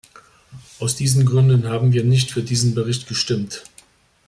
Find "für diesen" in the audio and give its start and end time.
2.31-2.73